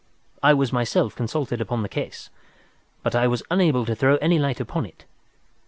I 0.41 0.55
was 0.55 0.73
myself 0.73 1.15
consulted 1.15 1.61
upon 1.61 1.83
the 1.83 1.87
case, 1.87 2.31
but 3.03 3.13
I 3.13 3.27
was 3.27 3.43
unable 3.51 3.85
to 3.85 3.93
throw 3.93 4.15
any 4.17 4.39
light 4.39 4.59
upon 4.59 4.87
it. 4.87 5.05